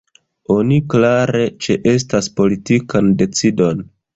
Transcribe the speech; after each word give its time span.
Oni 0.53 0.77
klare 0.93 1.43
ĉeestas 1.65 2.31
politikan 2.41 3.13
decidon. 3.21 3.89